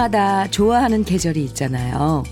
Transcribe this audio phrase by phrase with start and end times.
[0.00, 2.22] 사람마다 좋아하는 계절이 있잖아요.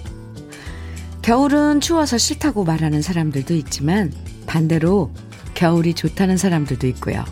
[1.21, 4.13] 겨울은 추워서 싫다고 말하는 사람들도 있지만
[4.47, 5.13] 반대로
[5.53, 7.25] 겨울이 좋다는 사람들도 있고요.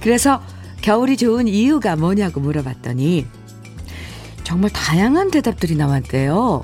[0.00, 0.42] 그래서
[0.82, 3.26] 겨울이 좋은 이유가 뭐냐고 물어봤더니
[4.44, 6.62] 정말 다양한 대답들이 나왔대요.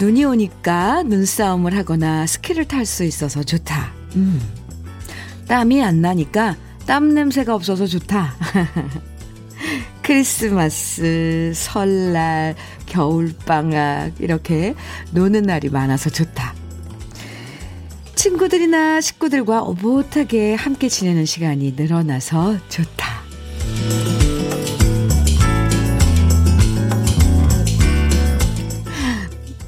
[0.00, 3.92] 눈이 오니까 눈싸움을 하거나 스키를 탈 수 있어서 좋다.
[4.16, 4.40] 음.
[5.46, 8.34] 땀이 안 나니까 땀 냄새가 없어서 좋다.
[10.02, 12.54] 크리스마스, 설날,
[12.86, 14.74] 겨울방학, 이렇게
[15.12, 16.54] 노는 날이 많아서 좋다.
[18.14, 23.22] 친구들이나 식구들과 오붓하게 함께 지내는 시간이 늘어나서 좋다.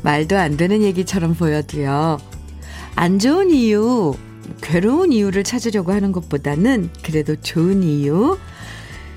[0.02, 2.18] 말도 안 되는 얘기처럼 보여도요.
[2.94, 4.14] 안 좋은 이유,
[4.60, 8.38] 괴로운 이유를 찾으려고 하는 것보다는 그래도 좋은 이유,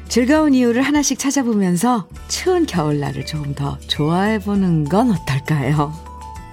[0.09, 5.93] 즐거운 이유를 하나씩 찾아보면서 추운 겨울날을 조금 더 좋아해보는 건 어떨까요?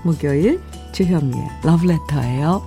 [0.02, 0.60] 목요일
[0.92, 2.66] 주현미의 러브레터예요.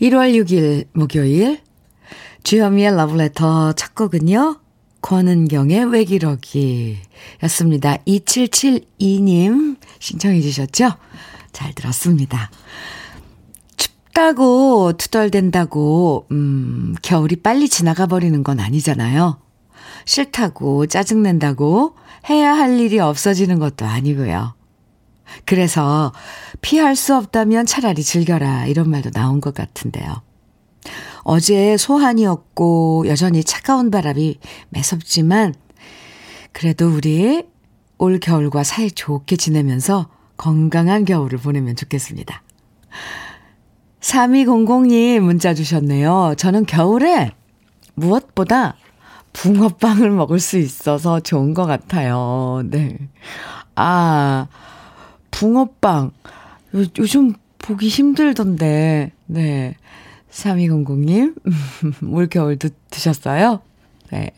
[0.00, 1.60] 1월 6일 목요일
[2.42, 4.60] 주현미의 러브레터 첫 곡은요.
[5.02, 6.98] 권은경의 외기러기
[7.44, 7.96] 였습니다.
[7.98, 10.90] 2772님 신청해 주셨죠?
[11.52, 12.50] 잘 들었습니다.
[14.18, 19.38] 춥다고 투덜댄다고 음, 겨울이 빨리 지나가 버리는 건 아니잖아요.
[20.06, 21.94] 싫다고 짜증낸다고
[22.28, 24.56] 해야 할 일이 없어지는 것도 아니고요.
[25.44, 26.12] 그래서
[26.60, 30.22] 피할 수 없다면 차라리 즐겨라 이런 말도 나온 것 같은데요.
[31.22, 35.54] 어제 소한이었고 여전히 차가운 바람이 매섭지만
[36.50, 37.44] 그래도 우리
[37.98, 42.42] 올 겨울과 사이 좋게 지내면서 건강한 겨울을 보내면 좋겠습니다.
[44.00, 46.34] 3200님 문자 주셨네요.
[46.36, 47.32] 저는 겨울에
[47.94, 48.76] 무엇보다
[49.32, 52.62] 붕어빵을 먹을 수 있어서 좋은 것 같아요.
[52.64, 52.96] 네.
[53.74, 54.46] 아,
[55.30, 56.12] 붕어빵.
[56.74, 59.12] 요, 요즘 보기 힘들던데.
[59.26, 59.74] 네.
[60.30, 61.34] 3200님,
[62.12, 63.60] 올겨울도 드셨어요?
[64.10, 64.30] 네.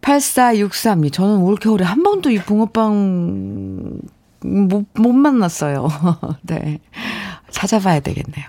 [0.00, 4.00] 8463님, 저는 올겨울에 한 번도 이 붕어빵
[4.40, 5.88] 못, 못 만났어요.
[6.42, 6.80] 네.
[7.50, 8.44] 찾아봐야 되겠네요.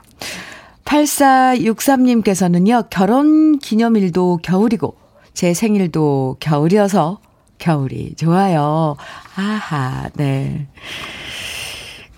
[0.95, 4.95] 8463님께서는요, 결혼 기념일도 겨울이고,
[5.33, 7.19] 제 생일도 겨울이어서
[7.57, 8.95] 겨울이 좋아요.
[9.35, 10.67] 아하, 네.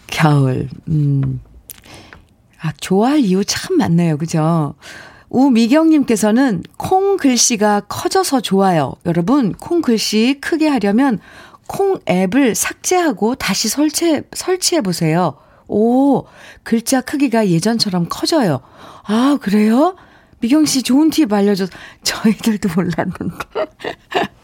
[0.08, 1.42] 겨울, 음.
[2.62, 4.18] 아, 좋아할 이유 참 많네요.
[4.18, 4.76] 그죠?
[5.30, 8.94] 우미경님께서는 콩 글씨가 커져서 좋아요.
[9.06, 11.20] 여러분, 콩 글씨 크게 하려면
[11.68, 15.38] 콩 앱을 삭제하고 다시 설치, 설치해 보세요.
[15.68, 16.26] 오,
[16.64, 18.62] 글자 크기가 예전처럼 커져요.
[19.04, 19.96] 아, 그래요?
[20.40, 21.72] 미경 씨 좋은 팁 알려줘서
[22.04, 23.38] 저희들도 몰랐는데.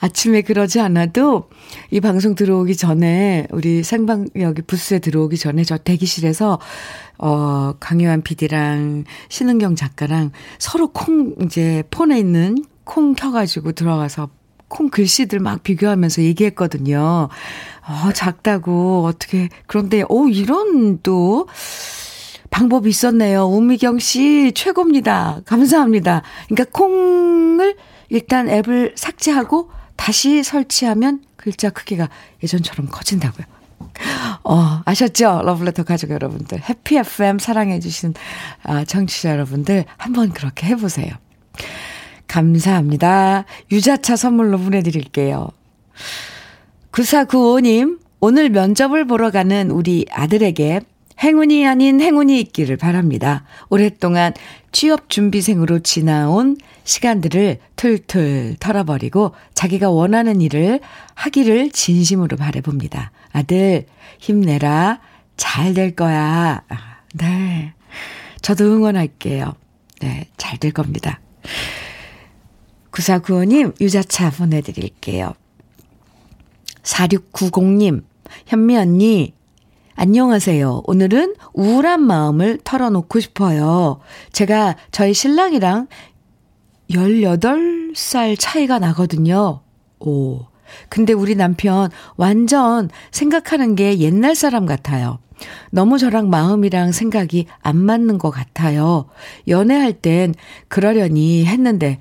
[0.00, 1.48] 아침에 그러지 않아도
[1.90, 6.58] 이 방송 들어오기 전에 우리 생방 여기 부스에 들어오기 전에 저 대기실에서
[7.18, 14.30] 어 강요한 PD랑 신은경 작가랑 서로 콩 이제 폰에 있는 콩 켜가지고 들어가서
[14.72, 17.28] 콩 글씨들 막 비교하면서 얘기했거든요.
[17.86, 21.46] 어 작다고 어떻게 그런데 오 이런 또
[22.50, 23.46] 방법이 있었네요.
[23.46, 25.42] 우미경 씨 최고입니다.
[25.44, 26.22] 감사합니다.
[26.48, 27.76] 그러니까 콩을
[28.08, 32.08] 일단 앱을 삭제하고 다시 설치하면 글자 크기가
[32.42, 33.46] 예전처럼 커진다고요.
[34.44, 35.42] 어, 아셨죠?
[35.44, 36.62] 러블레터 가족 여러분들.
[36.66, 38.14] 해피 FM 사랑해주신
[38.62, 41.14] 아, 청취자 여러분들 한번 그렇게 해보세요.
[42.32, 43.44] 감사합니다.
[43.70, 45.48] 유자차 선물로 보내드릴게요.
[46.90, 50.80] 9495님, 오늘 면접을 보러 가는 우리 아들에게
[51.22, 53.44] 행운이 아닌 행운이 있기를 바랍니다.
[53.68, 54.32] 오랫동안
[54.72, 60.80] 취업 준비생으로 지나온 시간들을 틀틀 털어버리고 자기가 원하는 일을
[61.14, 63.12] 하기를 진심으로 바래봅니다.
[63.32, 63.84] 아들,
[64.18, 65.00] 힘내라.
[65.36, 66.62] 잘 될 거야.
[66.68, 66.76] 아,
[67.14, 67.74] 네.
[68.40, 69.54] 저도 응원할게요.
[70.00, 71.20] 네, 잘 될 겁니다.
[72.92, 75.34] 9495님, 유자차 보내드릴게요.
[76.82, 78.04] 4690님,
[78.46, 79.34] 현미 언니,
[79.94, 80.82] 안녕하세요.
[80.86, 84.00] 오늘은 우울한 마음을 털어놓고 싶어요.
[84.32, 85.88] 제가 저희 신랑이랑
[86.90, 89.60] 18살 차이가 나거든요.
[90.00, 90.40] 오.
[90.88, 95.18] 근데 우리 남편 완전 생각하는 게 옛날 사람 같아요.
[95.70, 99.06] 너무 저랑 마음이랑 생각이 안 맞는 것 같아요.
[99.48, 100.34] 연애할 땐
[100.68, 101.98] 그러려니 했는데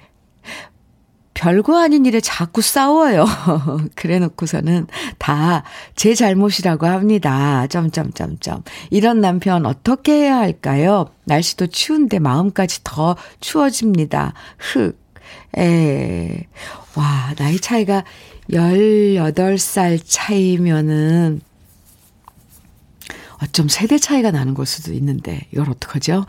[1.41, 3.25] 별거 아닌 일에 자꾸 싸워요.
[3.95, 4.85] 그래 놓고서는
[5.17, 5.63] 다
[5.95, 7.65] 제 잘못이라고 합니다.
[7.67, 8.63] 점점점점.
[8.91, 11.09] 이런 남편 어떻게 해야 할까요?
[11.25, 14.33] 날씨도 추운데 마음까지 더 추워집니다.
[14.57, 14.99] 흑.
[15.57, 16.47] 에,
[16.95, 18.03] 와, 나이 차이가
[18.51, 21.41] 18살 차이면은
[23.43, 26.25] 어쩜 세대 차이가 나는 걸 수도 있는데, 이걸 어떡하죠?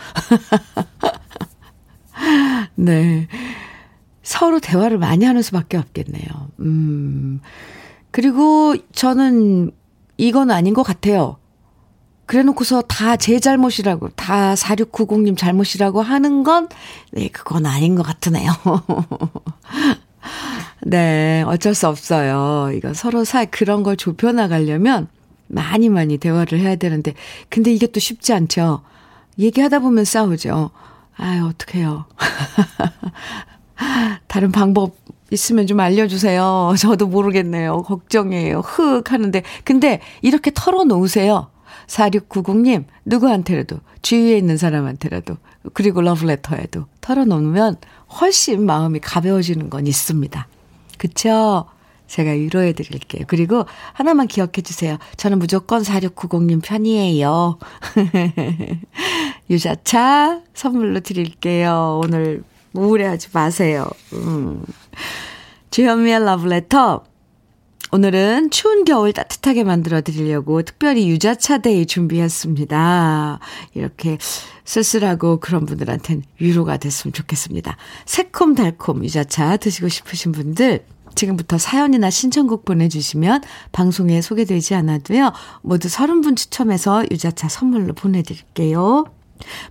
[2.75, 3.29] 네.
[4.23, 6.27] 서로 대화를 많이 하는 수밖에 없겠네요.
[6.61, 7.41] 음.
[8.11, 9.71] 그리고 저는
[10.19, 11.37] 이건 아닌 것 같아요.
[12.27, 16.69] 그래 놓고서 다 제 잘못이라고, 다 4690님 잘못이라고 하는 건,
[17.11, 18.53] 네, 그건 아닌 것 같으네요.
[20.85, 22.71] 네, 어쩔 수 없어요.
[22.75, 25.09] 이거 서로 사이 그런 걸 좁혀나가려면
[25.49, 27.15] 많이 많이 대화를 해야 되는데,
[27.49, 28.83] 근데 이게 또 쉽지 않죠.
[29.39, 30.71] 얘기하다 보면 싸우죠.
[31.17, 32.07] 아유, 어떡해요.
[34.27, 34.97] 다른 방법
[35.31, 36.75] 있으면 좀 알려주세요.
[36.79, 37.83] 저도 모르겠네요.
[37.83, 38.61] 걱정이에요.
[38.61, 39.43] 흑 하는데.
[39.65, 41.49] 근데 이렇게 털어놓으세요.
[41.87, 45.37] 4690님, 누구한테라도, 주위에 있는 사람한테라도,
[45.75, 47.77] 그리고 러브레터에도 털어놓으면
[48.21, 50.49] 훨씬 마음이 가벼워지는 건 있습니다.
[50.99, 51.67] 그쵸?
[52.07, 53.25] 제가 위로해 드릴게요.
[53.27, 53.65] 그리고
[53.95, 54.99] 하나만 기억해 주세요.
[55.17, 57.59] 저는 무조건 4690님 편이에요.
[59.51, 62.01] 유자차 선물로 드릴게요.
[62.05, 63.87] 오늘 우울해하지 마세요.
[64.13, 64.65] 음.
[65.71, 67.05] 주현미의 러브레터.
[67.95, 73.39] 오늘은 추운 겨울 따뜻하게 만들어 드리려고 특별히 유자차 day 준비했습니다.
[73.75, 74.17] 이렇게
[74.65, 77.77] 쓸쓸하고 그런 분들한텐 위로가 됐으면 좋겠습니다.
[78.07, 83.43] 새콤달콤 유자차 드시고 싶으신 분들 지금부터 사연이나 신청곡 보내주시면
[83.73, 85.33] 방송에 소개되지 않아도요.
[85.61, 89.05] 모두 30분 추첨해서 유자차 선물로 보내드릴게요.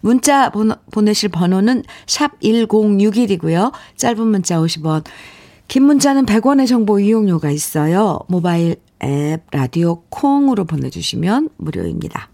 [0.02, 3.72] 문자 번호, 보내실 번호는 샵 1061이고요.
[3.98, 5.04] 짧은 문자 50원,
[5.68, 8.20] 긴 문자는 100원의 정보 이용료가 있어요.
[8.28, 12.30] 모바일 앱 라디오 콩으로 보내주시면 무료입니다.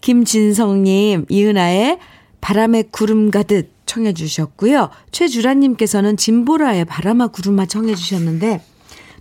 [0.00, 1.98] 김진성님, 이은아의
[2.40, 4.90] 바람에 구름 가듯 청해 주셨고요.
[5.10, 8.62] 최주라님께서는 진보라의 바람아 구름아 청해 주셨는데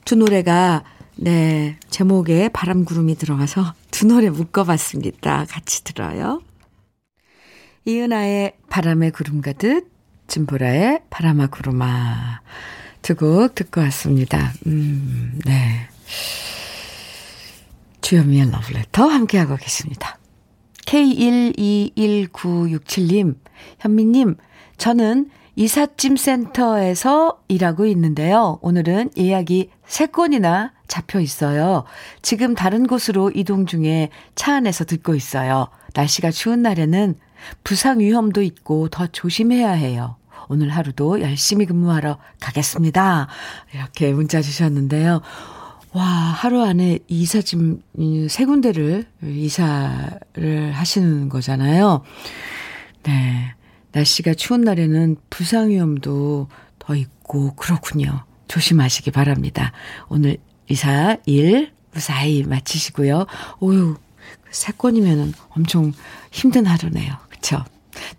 [0.04, 0.84] 두 노래가
[1.16, 5.46] 네 제목에 바람 구름이 들어가서 두 노래 묶어봤습니다.
[5.50, 6.42] 같이 들어요.
[7.86, 9.88] 이은아의 바람의 구름 가듯,
[10.28, 12.42] 진보라의 바람아 구름아
[13.02, 14.52] 두 곡 듣고 왔습니다.
[14.66, 15.88] 음, 네.
[18.02, 20.18] 주현미의 러브레터 함께하고 계십니다.
[20.88, 23.36] K121967님,
[23.80, 24.36] 현미님,
[24.78, 28.58] 저는 이삿짐 센터에서 일하고 있는데요.
[28.62, 31.86] 오늘은 예약이 3건이나 잡혀 있어요.
[32.22, 35.68] 지금 다른 곳으로 이동 중에 차 안에서 듣고 있어요.
[35.94, 37.16] 날씨가 추운 날에는
[37.64, 40.18] 부상 위험도 있고 더 조심해야 해요.
[40.48, 43.28] 오늘 하루도 열심히 근무하러 가겠습니다.
[43.74, 45.22] 이렇게 문자 주셨는데요.
[45.94, 47.82] 와, 하루 안에 이사짐
[48.30, 52.04] 세 군데를 이사를 하시는 거잖아요.
[53.04, 53.54] 네.
[53.94, 56.50] 날씨가 추운 날에는 부상 위험도
[56.80, 58.26] 더 있고 그렇군요.
[58.50, 59.72] 조심하시기 바랍니다.
[60.10, 60.38] 오늘
[60.68, 63.26] 이사 일 무사히 마치시고요.
[63.62, 63.96] 오유,
[64.52, 65.94] 세 건이면은 엄청
[66.30, 67.25] 힘든 하루네요.
[67.46, 67.64] 그쵸?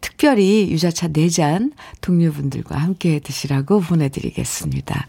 [0.00, 5.08] 특별히 유자차 4잔 동료분들과 함께 드시라고 보내드리겠습니다.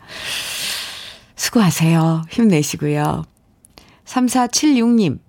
[1.35, 2.23] 수고하세요.
[2.29, 3.23] 힘내시고요.
[4.05, 5.19] 3476님,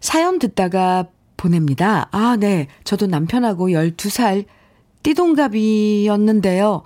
[0.00, 2.08] 사연 듣다가 보냅니다.
[2.10, 2.66] 아, 네.
[2.82, 4.44] 저도 남편하고 12살
[5.04, 6.82] 띠동갑이었는데요.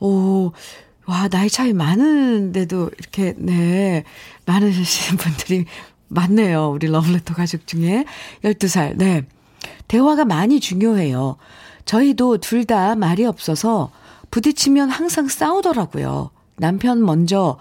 [0.00, 0.52] 오,
[1.06, 4.02] 와, 나이 차이 많은데도 이렇게, 네.
[4.44, 5.66] 많으신 분들이
[6.08, 6.70] 많네요.
[6.70, 8.04] 우리 러블레터 가족 중에.
[8.42, 9.24] 12살, 네.
[9.88, 11.36] 대화가 많이 중요해요.
[11.84, 13.90] 저희도 둘 다 말이 없어서
[14.30, 16.30] 부딪히면 항상 싸우더라고요.
[16.56, 17.58] 남편 먼저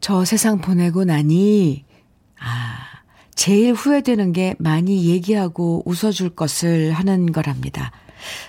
[0.00, 1.84] 저 세상 보내고 나니,
[2.40, 2.78] 아,
[3.34, 7.90] 제일 후회되는 게 많이 얘기하고 웃어줄 것을 하는 거랍니다.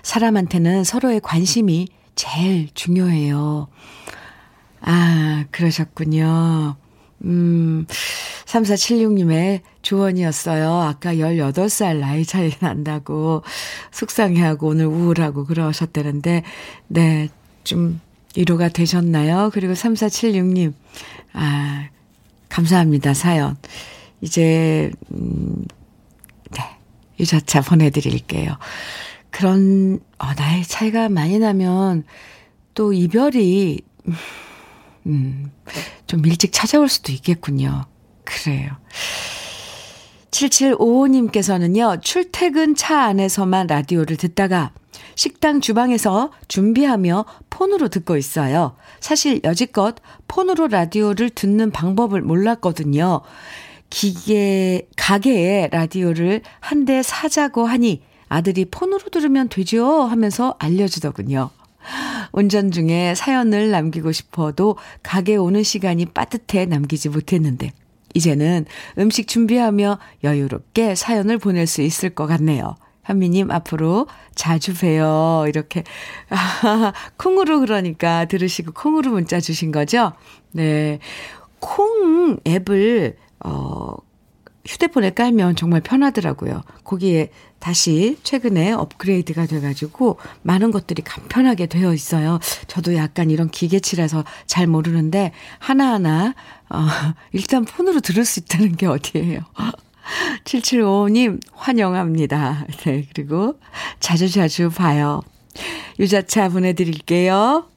[0.03, 3.67] 사람한테는 서로의 관심이 제일 중요해요.
[4.81, 6.75] 아, 그러셨군요.
[7.25, 7.85] 음,
[8.49, 10.73] 3476님의 조언이었어요.
[10.73, 13.43] 아까 18살 나이 차이 난다고
[13.91, 16.43] 속상해하고 오늘 우울하고 그러셨다는데,
[16.87, 17.29] 네,
[17.63, 18.01] 좀
[18.35, 19.51] 위로가 되셨나요?
[19.53, 20.73] 그리고 3476님,
[21.33, 21.89] 아,
[22.49, 23.55] 감사합니다, 사연.
[24.21, 25.65] 이제, 음,
[26.51, 26.63] 네,
[27.19, 28.57] 유자차 보내드릴게요.
[29.29, 32.03] 그런, 어, 나이 차이가 많이 나면
[32.73, 33.81] 또 이별이,
[35.05, 35.51] 음,
[36.07, 37.85] 좀 일찍 찾아올 수도 있겠군요.
[38.29, 38.71] 그래요.
[40.31, 44.71] 7755님께서는요, 출퇴근 차 안에서만 라디오를 듣다가
[45.15, 48.75] 식당 주방에서 준비하며 폰으로 듣고 있어요.
[49.00, 49.95] 사실 여지껏
[50.27, 53.21] 폰으로 라디오를 듣는 방법을 몰랐거든요.
[53.89, 60.03] 기계, 가게에 라디오를 한 대 사자고 하니 아들이 폰으로 들으면 되죠?
[60.03, 61.50] 하면서 알려주더군요.
[62.31, 67.71] 운전 중에 사연을 남기고 싶어도 가게 오는 시간이 빠듯해 남기지 못했는데,
[68.13, 68.65] 이제는
[68.97, 72.75] 음식 준비하며 여유롭게 사연을 보낼 수 있을 것 같네요.
[73.09, 75.45] 현미님 앞으로 자주 봬요.
[75.47, 75.83] 이렇게.
[76.29, 80.13] 아, 콩으로 그러니까 들으시고 콩으로 문자 주신 거죠?
[80.51, 80.99] 네.
[81.59, 83.95] 콩 앱을, 어,
[84.65, 86.61] 휴대폰에 깔면 정말 편하더라고요.
[86.83, 92.39] 거기에 다시 최근에 업그레이드가 돼가지고 많은 것들이 간편하게 되어 있어요.
[92.67, 96.35] 저도 약간 이런 기계치라서 잘 모르는데 하나하나,
[96.69, 96.85] 어,
[97.33, 99.41] 일단 폰으로 들을 수 있다는 게 어디예요.
[100.43, 102.65] 7755님, 환영합니다.
[102.85, 103.59] 네, 그리고
[103.99, 105.21] 자주자주 봐요.
[105.99, 107.69] 유자차 보내드릴게요.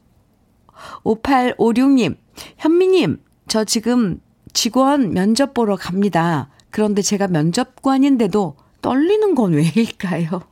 [1.05, 2.17] 5856님,
[2.59, 3.19] 현미님,
[3.49, 4.21] 저 지금
[4.53, 6.49] 직원 면접 보러 갑니다.
[6.71, 10.43] 그런데 제가 면접관인데도 떨리는 건 왜일까요?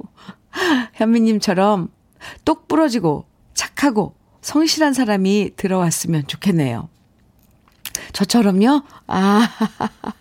[0.94, 1.88] 현미님처럼
[2.44, 6.88] 똑 부러지고 착하고 성실한 사람이 들어왔으면 좋겠네요.
[8.12, 8.82] 저처럼요?
[9.06, 9.48] 아,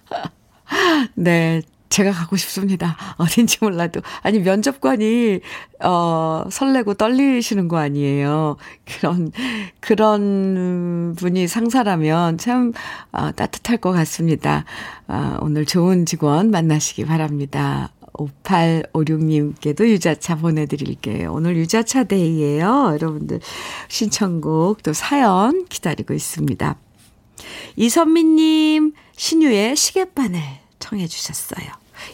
[1.15, 1.62] 네.
[1.89, 2.95] 제가 가고 싶습니다.
[3.17, 4.01] 어딘지 몰라도.
[4.21, 5.39] 아니, 면접관이,
[5.83, 8.57] 어, 설레고 떨리시는 거 아니에요.
[8.86, 9.31] 그런,
[9.79, 12.74] 그런 분이 상사라면 참,
[13.12, 14.65] 어, 따뜻할 것 같습니다.
[15.07, 17.89] 어, 오늘 좋은 직원 만나시기 바랍니다.
[18.13, 21.31] 5856님께도 유자차 보내드릴게요.
[21.33, 22.91] 오늘 유자차 데이예요.
[22.93, 23.39] 여러분들
[23.88, 26.75] 신청곡 또 사연 기다리고 있습니다.
[27.75, 30.41] 이선미님, 신유의 시계바늘
[30.79, 31.67] 청해 주셨어요.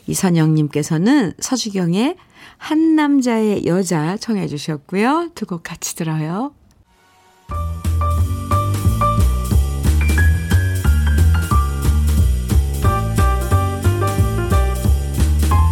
[0.07, 2.15] 이선영님께서는 서주경의
[2.57, 5.29] 한 남자의 여자 청해 주셨고요.
[5.35, 6.53] 두 곡 같이 들어요.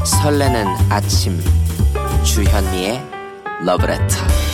[0.06, 1.40] 설레는 아침
[2.24, 3.02] 주현미의
[3.66, 4.53] 러브레터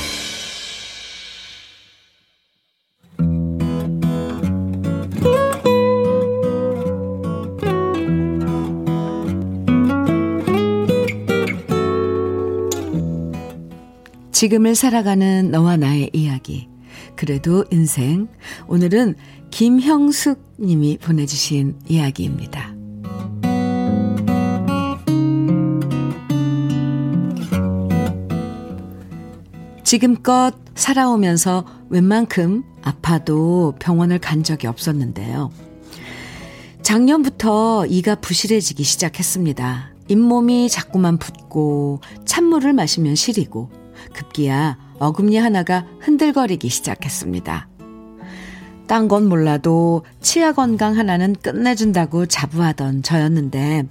[14.40, 16.70] 지금을 살아가는 너와 나의 이야기.
[17.18, 18.30] 그래도 인생.
[18.70, 19.16] 오늘은
[19.52, 22.74] 김형숙 님이 보내주신 이야기입니다.
[29.84, 35.52] 지금껏 살아오면서 웬만큼 아파도 병원을 간 적이 없었는데요.
[36.82, 39.96] 작년부터 이가 부실해지기 시작했습니다.
[40.08, 43.70] 잇몸이 자꾸만 붓고 찬물을 마시면 시리고
[44.20, 47.68] 급기야 어금니 하나가 흔들거리기 시작했습니다.
[48.88, 53.86] 딴 건 몰라도 치아 건강 하나는 끝내준다고 자부하던 저였는데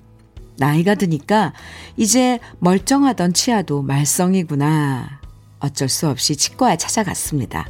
[0.58, 1.54] 나이가 드니까
[1.97, 5.20] 이제 멀쩡하던 치아도 말썽이구나.
[5.61, 7.68] 어쩔 수 없이 치과에 찾아갔습니다.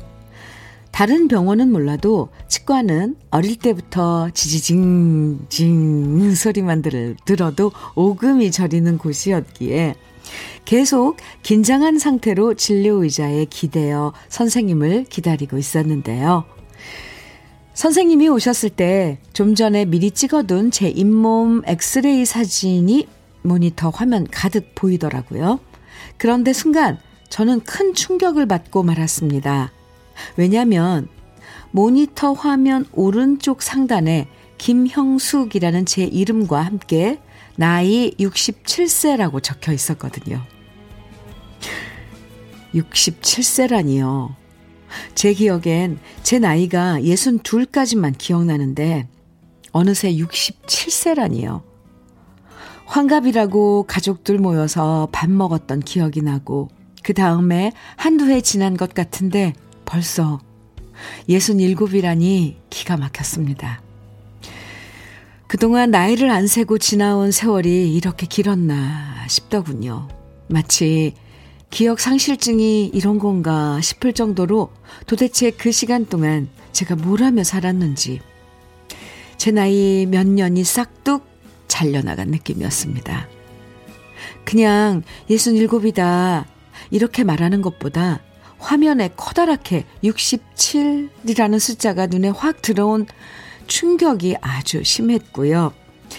[0.91, 6.83] 다른 병원은 몰라도 치과는 어릴 때부터 지지징징 소리만
[7.25, 9.95] 들어도 오금이 저리는 곳이었기에
[10.65, 16.45] 계속 긴장한 상태로 진료 의자에 기대어 선생님을 기다리고 있었는데요.
[17.75, 23.07] 선생님이 오셨을 때 좀 전에 미리 찍어둔 제 잇몸 엑스레이 사진이
[23.43, 25.61] 모니터 화면 가득 보이더라고요.
[26.17, 29.71] 그런데 순간 저는 큰 충격을 받고 말았습니다.
[30.37, 31.07] 왜냐면
[31.71, 34.27] 모니터 화면 오른쪽 상단에
[34.59, 37.21] 김형숙이라는 제 이름과 함께
[37.59, 40.41] 나이 67세라고 적혀 있었거든요.
[42.73, 44.37] 67세라니요.
[45.17, 49.09] 제 기억엔 제 나이가 62까지만 기억나는데
[49.73, 51.63] 어느새 67세라니요.
[52.87, 56.69] 환갑이라고 가족들 모여서 밥 먹었던 기억이 나고
[57.03, 59.53] 그 다음에 한두 해 지난 것 같은데
[59.85, 60.39] 벌써
[61.29, 63.83] 67이라니 기가 막혔습니다.
[65.49, 70.07] 그동안 나이를 안 세고 지나온 세월이 이렇게 길었나 싶더군요.
[70.47, 71.15] 마치
[71.71, 74.71] 기억 상실증이 이런 건가 싶을 정도로
[75.07, 78.21] 도대체 그 시간 동안 제가 뭘 하며 살았는지
[79.39, 81.27] 제 나이 몇 년이 싹둑
[81.67, 83.27] 잘려나간 느낌이었습니다.
[84.45, 86.45] 그냥 67이다
[86.91, 88.21] 이렇게 말하는 것보다
[88.59, 93.07] 화면에 커다랗게 67이라는 숫자가 눈에 확 들어온
[93.69, 95.73] 충격이 아주 심했고요.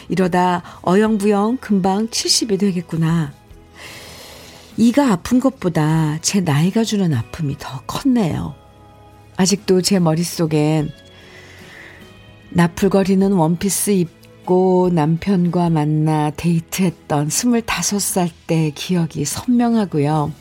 [0.07, 3.33] 이러다 어영부영 금방 70이 되겠구나.
[4.77, 8.55] 이가 아픈 것보다 제 나이가 주는 아픔이 더 컸네요.
[9.35, 10.89] 아직도 제 머릿속엔
[12.51, 20.31] 나풀거리는 원피스 입고 남편과 만나 데이트했던 25살 때 기억이 선명하고요.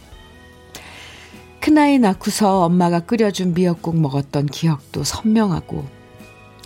[1.60, 5.97] 큰아이 낳고서 엄마가 끓여준 미역국 먹었던 기억도 선명하고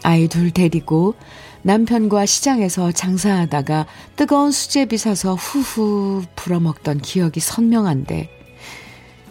[0.02, 1.14] 아이 둘 데리고
[1.62, 8.28] 남편과 시장에서 장사하다가 뜨거운 수제비 사서 후후 불어먹던 기억이 선명한데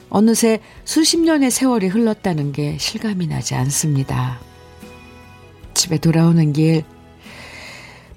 [0.09, 4.39] 어느새 수십 년의 세월이 흘렀다는 게 실감이 나지 않습니다.
[5.73, 6.83] 집에 돌아오는 길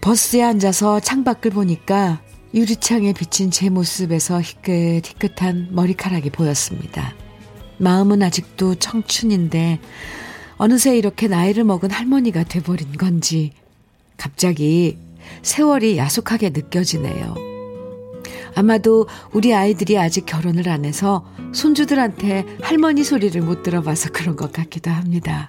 [0.01, 2.21] 버스에 앉아서 창밖을 보니까
[2.53, 7.15] 유리창에 비친 제 모습에서 희끗희끗한 머리카락이 보였습니다.
[7.79, 9.81] 마음은 아직도 청춘인데
[10.57, 13.53] 어느새 이렇게 나이를 먹은 할머니가 돼버린 건지
[14.17, 14.99] 갑자기
[15.43, 17.35] 세월이 야속하게 느껴지네요.
[18.55, 24.91] 아마도 우리 아이들이 아직 결혼을 안 해서 손주들한테 할머니 소리를 못 들어봐서 그런 것 같기도
[24.91, 25.49] 합니다.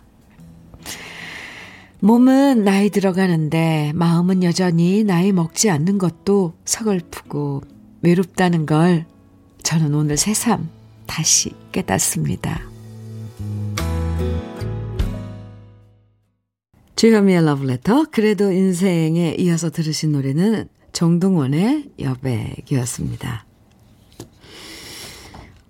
[2.00, 7.62] 몸은 나이 들어가는데 마음은 여전히 나이 먹지 않는 것도 서글프고
[8.02, 9.06] 외롭다는 걸
[9.64, 10.70] 저는 오늘 새삼
[11.08, 12.75] 다시 깨닫습니다.
[17.06, 23.46] 주현미의 러브레터 그래도 인생에 이어서 들으신 노래는 정동원의 여백이었습니다.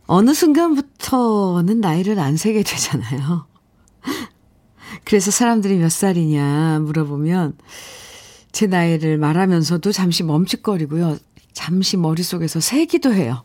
[0.07, 3.47] 어느 순간부터는 나이를 안 세게 되잖아요.
[5.03, 7.57] 그래서 사람들이 몇 살이냐 물어보면
[8.53, 11.17] 제 나이를 말하면서도 잠시 멈칫거리고요.
[11.51, 13.43] 잠시 머릿속에서 세기도 해요.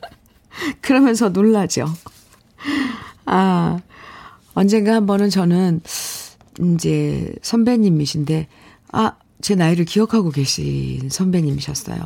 [0.82, 1.86] 그러면서 놀라죠.
[3.24, 3.80] 아,
[4.52, 5.80] 언젠가 한 번은 저는
[6.60, 8.48] 이제 선배님이신데,
[8.92, 11.98] 아, 제 나이를 기억하고 계신 선배님이셨어요.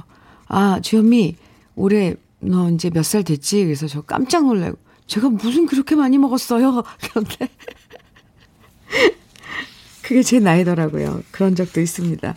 [0.49, 1.37] 아, 주현미,
[1.75, 3.65] 올해 너 이제 몇 살 됐지?
[3.65, 4.77] 그래서 저 깜짝 놀래고,
[5.07, 6.83] 제가 무슨 그렇게 많이 먹었어요?
[7.01, 7.49] 그런데,
[10.03, 11.23] 그게 제 나이더라고요.
[11.33, 12.35] 그런 적도 있습니다.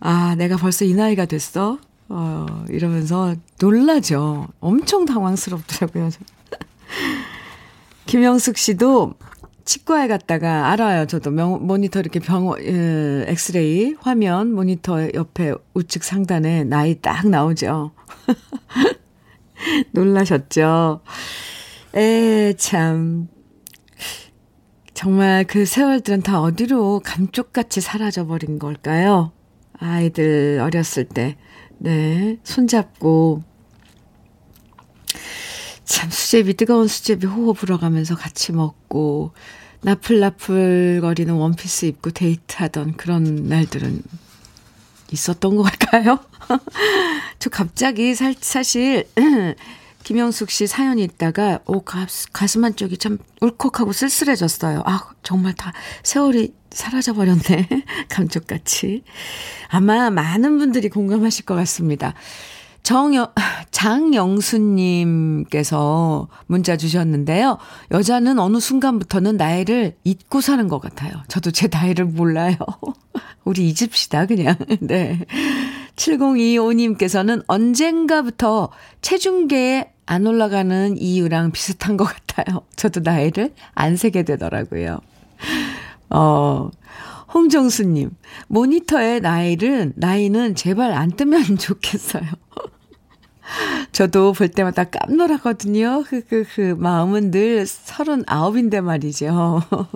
[0.00, 1.78] 아, 내가 벌써 이 나이가 됐어?
[2.08, 4.48] 어, 이러면서 놀라죠.
[4.60, 6.10] 엄청 당황스럽더라고요.
[8.06, 9.14] 김영숙 씨도
[9.70, 11.06] 치과에 갔다가 알아요.
[11.06, 17.92] 저도 명, 모니터 이렇게 병원, 에, 엑스레이 화면 모니터 옆에 우측 상단에 나이 딱 나오죠.
[19.94, 21.02] 놀라셨죠?
[21.94, 23.28] 에, 참.
[24.92, 29.30] 정말 그 세월들은 다 어디로 감쪽같이 사라져버린 걸까요?
[29.78, 31.36] 아이들 어렸을 때.
[31.78, 33.44] 네, 손잡고
[35.90, 39.32] 참 수제비 뜨거운 수제비 호호 불어가면서 같이 먹고
[39.80, 44.00] 나풀나풀 거리는 원피스 입고 데이트하던 그런 날들은
[45.10, 46.20] 있었던 것 같아요.
[47.40, 49.08] 저 갑자기 살, 사실
[50.04, 54.84] 김영숙 씨 사연이 있다가 오 가슴 한쪽이 참 울컥하고 쓸쓸해졌어요.
[54.86, 55.72] 아 정말 다
[56.04, 57.68] 세월이 사라져 버렸네.
[58.08, 59.02] 감쪽같이.
[59.66, 62.14] 아마 많은 분들이 공감하실 것 같습니다.
[62.82, 63.32] 정영,
[63.70, 64.28] 장영수님께서
[66.46, 67.58] 문자 주셨는데요.
[67.90, 71.12] 여자는 어느 순간부터는 나이를 잊고 사는 것 같아요.
[71.28, 72.56] 저도 제 나이를 몰라요.
[73.44, 74.56] 우리 잊읍시다, 그냥.
[74.80, 75.24] 네.
[75.96, 78.70] 7025님께서는 언젠가부터
[79.02, 82.62] 체중계에 안 올라가는 이유랑 비슷한 것 같아요.
[82.76, 84.98] 저도 나이를 안 세게 되더라고요.
[86.10, 86.70] 어,
[87.32, 88.10] 홍정수님,
[88.48, 92.24] 모니터에 나이를, 나이는 제발 안 뜨면 좋겠어요.
[93.92, 96.04] 저도 볼 때마다 깜놀하거든요.
[96.08, 99.62] 그, 그, 그, 마음은 늘 서른 아홉인데 말이죠.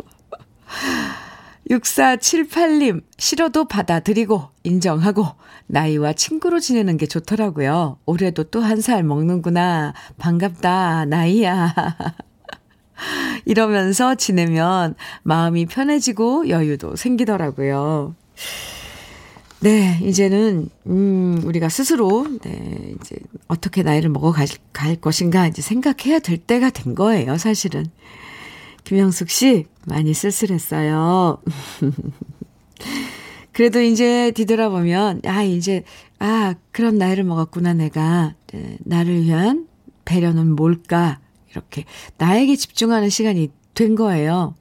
[1.70, 5.26] 6478님, 싫어도 받아들이고, 인정하고,
[5.66, 7.98] 나이와 친구로 지내는 게 좋더라고요.
[8.04, 9.94] 올해도 또 한 살 먹는구나.
[10.18, 11.74] 반갑다, 나이야.
[13.46, 18.14] 이러면서 지내면 마음이 편해지고 여유도 생기더라고요.
[19.64, 23.16] 네, 이제는, 음, 우리가 스스로, 네, 이제
[23.48, 27.87] 어떻게 나이를 먹어 갈, 갈 것인가 이제 생각해야 될 때가 된 거예요, 사실은.
[28.85, 31.38] 김영숙 씨, 많이 쓸쓸했어요.
[33.53, 35.83] 그래도 이제 뒤돌아보면, 아, 이제,
[36.18, 38.35] 아, 그런 나이를 먹었구나, 내가.
[38.48, 39.66] 네, 나를 위한
[40.05, 41.20] 배려는 뭘까?
[41.50, 41.87] 이렇게
[42.18, 44.57] 나에게 집중하는 시간이 된 거예요.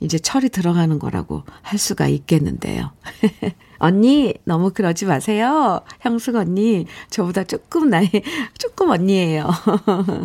[0.00, 2.90] 이제 철이 들어가는 거라고 할 수가 있겠는데요.
[3.84, 5.82] 언니, 너무 그러지 마세요.
[6.00, 8.08] 형숙 언니, 저보다 조금 나이,
[8.58, 9.50] 조금 언니예요.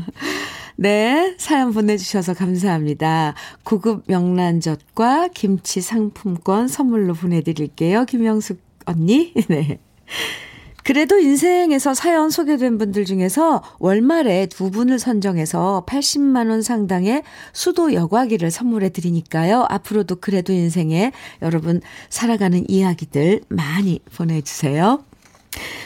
[0.77, 3.33] 네, 사연 보내주셔서 감사합니다.
[3.63, 8.05] 고급 명란젓과 김치 상품권 선물로 보내드릴게요.
[8.05, 9.33] 김영숙 언니.
[9.49, 9.79] 네.
[10.89, 17.21] 그래도 인생에서 사연 소개된 분들 중에서 월말에 두 분을 선정해서 80만원 상당의
[17.53, 19.67] 수도 여과기를 선물해 드리니까요.
[19.69, 21.11] 앞으로도 그래도 인생에
[21.43, 25.03] 여러분 살아가는 이야기들 많이 보내주세요.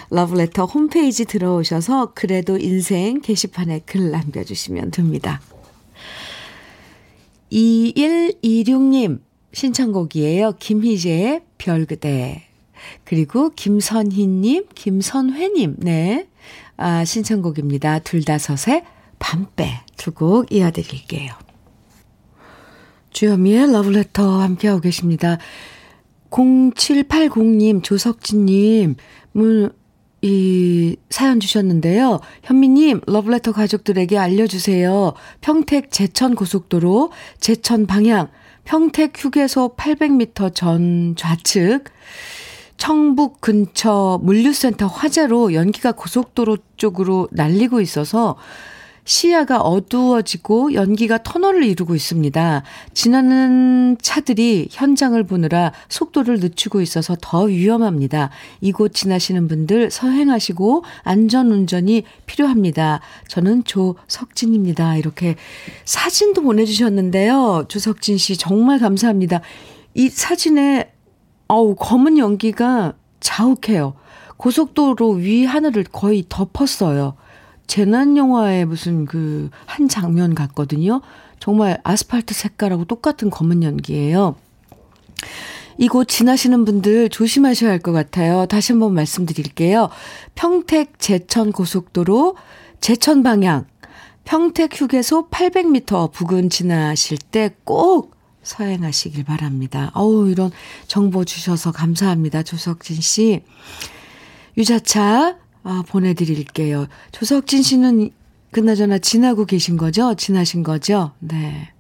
[0.10, 5.42] 러브레터 홈페이지 들어오셔서 그래도 인생 게시판에 글 남겨주시면 됩니다.
[7.52, 9.20] 2126님
[9.52, 10.54] 신청곡이에요.
[10.60, 12.53] 김희재의 별그대.
[13.04, 16.28] 그리고 김선희님, 김선회님, 네.
[16.78, 18.00] 아, 신청곡입니다.
[18.00, 18.84] 둘다섯의
[19.20, 21.32] 밤배 두 곡 이어드릴게요.
[23.12, 25.38] 주현미의 러브레터 함께하고 계십니다.
[26.32, 28.96] 0780님, 조석진님,
[29.34, 29.72] 문,
[30.22, 32.20] 이 사연 주셨는데요.
[32.44, 35.14] 현미님, 러브레터 가족들에게 알려주세요.
[35.42, 38.30] 평택 제천 고속도로, 제천 방향,
[38.64, 41.84] 평택 휴게소 800m 전 좌측,
[42.84, 48.36] 청북 근처 물류센터 화재로 연기가 고속도로 쪽으로 날리고 있어서
[49.06, 52.64] 시야가 어두워지고 연기가 터널을 이루고 있습니다.
[52.94, 58.32] 지나는 차들이 현장을 보느라 속도를 늦추고 있어서 더 위험합니다.
[58.60, 63.00] 이곳 지나시는 분들 서행하시고 안전 운전이 필요합니다.
[63.30, 64.98] 저는 조석진입니다.
[64.98, 65.38] 이렇게
[65.86, 67.64] 사진도 보내주셨는데요.
[67.70, 69.40] 조석진 씨 정말 감사합니다.
[69.94, 70.92] 이 사진에
[71.48, 73.94] 어우 검은 연기가 자욱해요.
[74.38, 77.16] 고속도로 위 하늘을 거의 덮었어요.
[77.68, 81.02] 재난 영화의 무슨 그 한 장면 같거든요.
[81.40, 84.36] 정말 아스팔트 색깔하고 똑같은 검은 연기예요.
[85.78, 88.46] 이곳 지나시는 분들 조심하셔야 할 것 같아요.
[88.46, 89.90] 다시 한번 말씀드릴게요.
[90.36, 92.36] 평택 제천 고속도로
[92.80, 93.66] 제천 방향
[94.26, 99.92] 평택 휴게소 800m 부근 지나실 때 꼭 서행하시길 바랍니다.
[99.94, 100.52] 어우, 이런
[100.88, 102.44] 정보 주셔서 감사합니다.
[102.44, 103.42] 조석진 씨.
[104.58, 106.88] 유자차 아, 보내드릴게요.
[107.12, 108.12] 조석진 씨는
[108.52, 110.14] 그나저나 지나고 계신 거죠?
[110.14, 111.12] 지나신 거죠?
[111.20, 111.72] 네.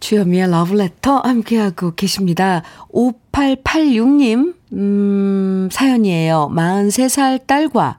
[0.00, 2.62] 주현미의 러브레터 함께하고 계십니다.
[2.92, 6.50] 5886님, 음, 사연이에요.
[6.54, 7.98] 43살 딸과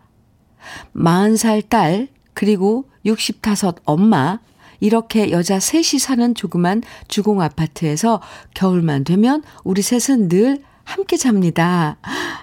[0.96, 4.40] 40살 딸, 그리고 65 엄마,
[4.80, 8.22] 이렇게 여자 셋이 사는 조그만 주공 아파트에서
[8.54, 11.98] 겨울만 되면 우리 셋은 늘 함께 잡니다.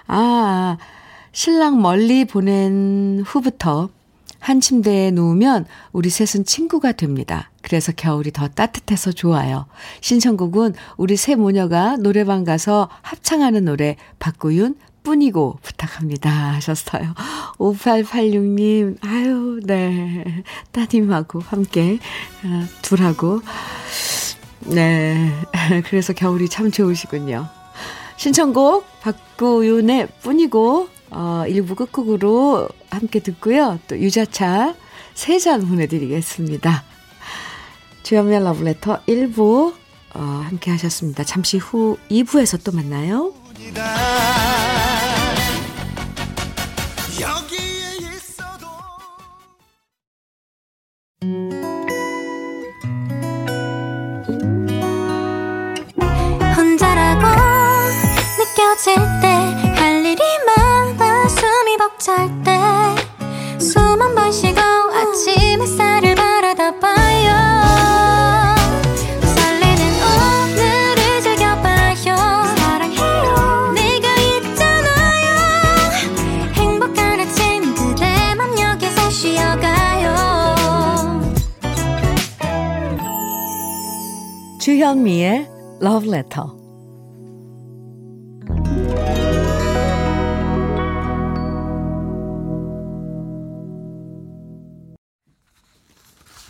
[0.07, 0.77] 아,
[1.31, 3.89] 신랑 멀리 보낸 후부터
[4.39, 7.49] 한 침대에 누우면 우리 셋은 친구가 됩니다.
[7.63, 9.65] 그래서 겨울이 더 따뜻해서 좋아요.
[10.01, 17.13] 신청곡은 우리 세 모녀가 노래방 가서 합창하는 노래 박구윤 뿐이고 부탁합니다 하셨어요.
[17.57, 20.43] 5886님, 아유, 네.
[20.73, 21.99] 따님하고 함께,
[22.43, 23.41] 아, 둘하고.
[24.65, 25.31] 네.
[25.87, 27.47] 그래서 겨울이 참 좋으시군요.
[28.17, 33.79] 신청곡 박구윤의 뿐이고 어, 1부 끝곡으로 함께 듣고요.
[33.87, 34.75] 또 유자차
[35.13, 36.83] 3잔 보내드리겠습니다.
[38.03, 39.73] 주연미의 러브레터 1부
[40.15, 41.23] 어, 함께 하셨습니다.
[41.23, 43.33] 잠시 후 2부에서 또 만나요.
[84.85, 85.49] 주현미의
[85.81, 86.47] Love Letter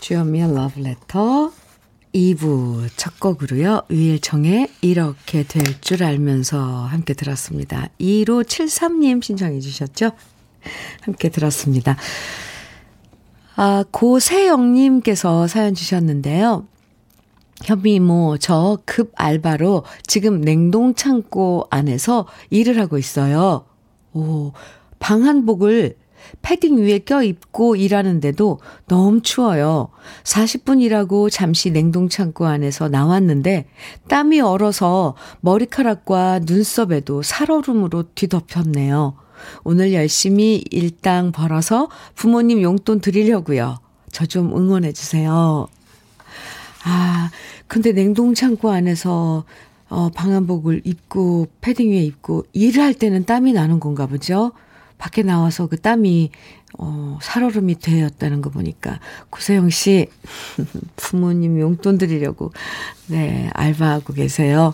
[0.02, 1.54] 주현미의 러브레터
[2.14, 3.84] 2부 첫 곡으로요.
[3.88, 7.88] 위일청의 이렇게 될 줄 알면서 함께 들었습니다.
[8.02, 10.12] 1573님 신청해 주셨죠?
[11.04, 11.96] 함께 들었습니다.
[13.56, 16.68] 아, 고세영님께서 사연 주셨는데요.
[17.64, 23.66] 현미 이모, 저 급 알바로 지금 냉동창고 안에서 일을 하고 있어요.
[24.14, 24.52] 오,
[25.00, 25.96] 방한복을
[26.42, 29.90] 패딩 위에 껴입고 일하는데도 너무 추워요.
[30.24, 33.68] 40분 일하고 잠시 냉동창고 안에서 나왔는데
[34.10, 39.16] 땀이 얼어서 머리카락과 눈썹에도 살얼음으로 뒤덮였네요.
[39.64, 43.78] 오늘 열심히 일당 벌어서 부모님 용돈 드리려고요.
[44.12, 45.68] 저 좀 응원해 주세요.
[46.86, 47.32] 아,
[47.68, 49.44] 근데 냉동창고 안에서
[49.90, 54.52] 어, 방한복을 입고 패딩 위에 입고 일을 할 때는 땀이 나는 건가 보죠?
[54.98, 56.32] 밖에 나와서 그 땀이
[56.78, 60.08] 어, 살얼음이 되었다는 거 보니까 구세영 씨
[60.96, 62.52] 부모님 용돈 드리려고
[63.08, 64.74] 네 알바하고 계세요.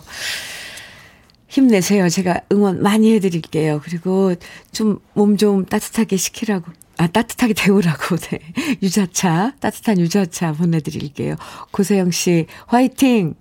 [1.48, 2.08] 힘내세요.
[2.08, 3.80] 제가 응원 많이 해드릴게요.
[3.84, 4.34] 그리고
[4.70, 6.72] 좀 몸좀 따뜻하게 식히라고.
[6.98, 8.40] 아, 따뜻하게 데우라고, 네.
[8.82, 11.36] 유자차, 따뜻한 유자차 보내드릴게요.
[11.70, 13.34] 고세영 씨, 화이팅!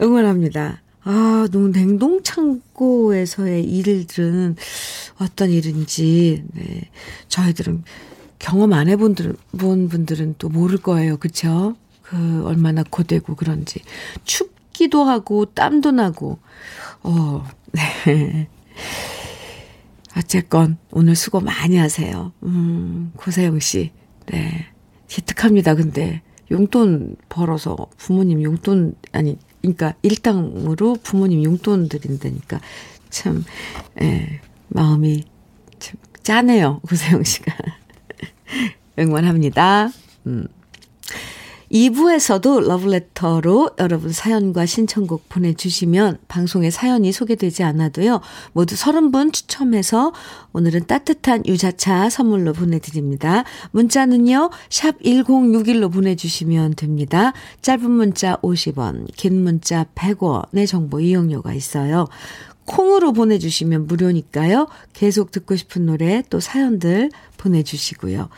[0.00, 0.80] 응원합니다.
[1.04, 4.56] 아, 너무 냉동창고에서의 일들은
[5.18, 6.90] 어떤 일인지, 네.
[7.28, 7.84] 저희들은
[8.38, 9.14] 경험 안 해본
[9.56, 11.16] 분, 분들은 또 모를 거예요.
[11.16, 11.76] 그쵸?
[12.02, 13.80] 그, 얼마나 고되고 그런지.
[14.24, 16.38] 춥기도 하고, 땀도 나고,
[17.02, 18.48] 어, 네.
[20.18, 22.32] 어쨌건, 오늘 수고 많이 하세요.
[22.42, 23.92] 음, 고세영 씨.
[24.26, 24.66] 네.
[25.06, 26.22] 기특합니다, 근데.
[26.50, 32.60] 용돈 벌어서 부모님 용돈, 아니, 그러니까 일당으로 부모님 용돈 드린다니까
[33.10, 33.44] 참,
[34.00, 35.24] 예, 마음이
[35.78, 36.80] 참 짜네요.
[36.88, 37.54] 고세영 씨가.
[38.98, 39.90] 응원합니다.
[40.26, 40.48] 음.
[41.70, 48.20] 2부에서도 러브레터로 여러분 사연과 신청곡 보내주시면 방송에 사연이 소개되지 않아도요.
[48.52, 50.12] 모두 30분 추첨해서
[50.52, 53.44] 오늘은 따뜻한 유자차 선물로 보내드립니다.
[53.72, 54.50] 문자는요.
[54.70, 57.32] 샵 1061로 보내주시면 됩니다.
[57.62, 62.06] 짧은 문자 50원, 긴 문자 100원의 정보 이용료가 있어요.
[62.64, 64.68] 콩으로 보내주시면 무료니까요.
[64.92, 68.28] 계속 듣고 싶은 노래 또 사연들 보내주시고요.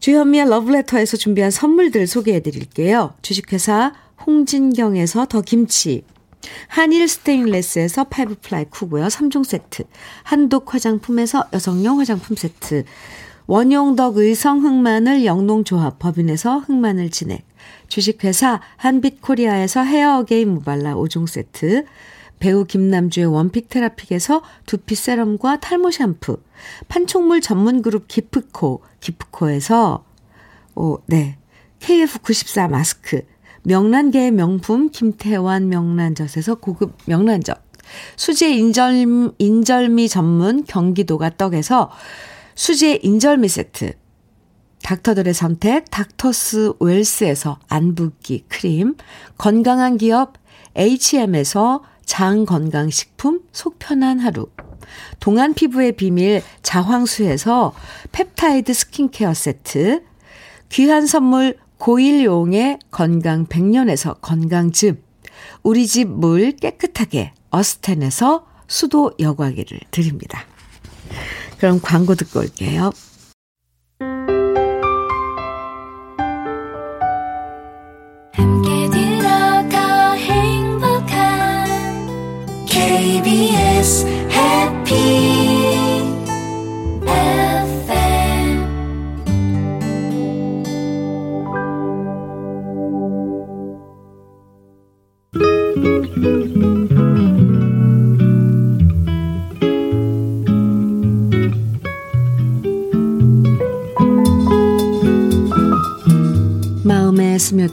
[0.00, 3.14] 주현미의 러브레터에서 준비한 선물들 소개해 드릴게요.
[3.22, 3.92] 주식회사
[4.26, 6.04] 홍진경에서 더 김치,
[6.68, 9.06] 한일 스테인레스에서 five ply 쿠고요.
[9.06, 9.84] 3종 세트,
[10.22, 12.84] 한독 화장품에서 여성용 화장품 세트,
[13.46, 17.46] 원용덕 의성 흑마늘 영농조합 법인에서 흑마늘 진액,
[17.88, 21.84] 주식회사 한빛코리아에서 헤어 어게인 모발라 5종 세트,
[22.38, 26.38] 배우 김남주의 원픽 테라픽에서 두피 세럼과 탈모 샴푸,
[26.88, 30.04] 판촉물 전문 그룹 기프코, 기프코에서,
[30.74, 31.38] 오, 네.
[31.80, 33.22] KF94 마스크,
[33.62, 37.60] 명란계의 명품 김태환 명란젓에서 고급 명란젓,
[38.16, 41.90] 수제 인절, 인절미 전문 경기도가 떡에서
[42.54, 43.92] 수제 인절미 세트,
[44.82, 48.94] 닥터들의 선택 닥터스 웰스에서 안붓기 크림,
[49.36, 50.34] 건강한 기업
[50.76, 54.48] HM에서 장건강식품 속편한 하루,
[55.20, 57.74] 동안 피부의 비밀 자황수에서
[58.12, 60.02] 펩타이드 스킨케어 세트,
[60.70, 65.04] 귀한 선물 고일용의 건강 100년에서 건강즙,
[65.62, 70.44] 우리 집 물 깨끗하게 어스텐에서 수도 여과기를 드립니다.
[71.58, 72.92] 그럼 광고 듣고 올게요.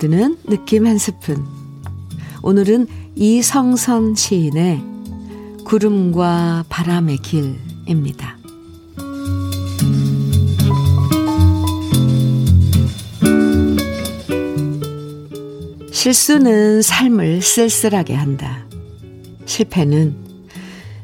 [0.03, 1.45] 드는 느낌 한 스푼.
[2.41, 4.83] 오늘은 이성선 시인의
[5.63, 8.37] 구름과 바람의 길입니다.
[15.93, 18.65] 실수는 삶을 쓸쓸하게 한다.
[19.45, 20.17] 실패는